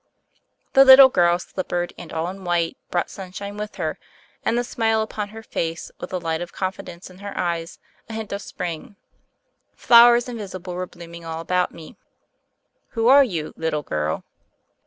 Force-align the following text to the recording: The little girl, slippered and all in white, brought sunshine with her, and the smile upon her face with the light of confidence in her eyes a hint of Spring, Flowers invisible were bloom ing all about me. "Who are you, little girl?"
The 0.73 0.83
little 0.83 1.09
girl, 1.09 1.37
slippered 1.37 1.93
and 1.95 2.11
all 2.11 2.27
in 2.29 2.43
white, 2.43 2.75
brought 2.89 3.11
sunshine 3.11 3.55
with 3.55 3.75
her, 3.75 3.99
and 4.43 4.57
the 4.57 4.63
smile 4.63 5.03
upon 5.03 5.29
her 5.29 5.43
face 5.43 5.91
with 5.99 6.09
the 6.09 6.19
light 6.19 6.41
of 6.41 6.51
confidence 6.51 7.11
in 7.11 7.19
her 7.19 7.37
eyes 7.37 7.77
a 8.09 8.13
hint 8.13 8.31
of 8.31 8.41
Spring, 8.41 8.95
Flowers 9.75 10.27
invisible 10.27 10.73
were 10.73 10.87
bloom 10.87 11.13
ing 11.13 11.23
all 11.23 11.39
about 11.39 11.71
me. 11.71 11.97
"Who 12.93 13.09
are 13.09 13.23
you, 13.23 13.53
little 13.55 13.83
girl?" 13.83 14.23